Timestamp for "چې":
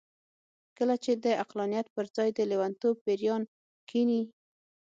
1.03-1.11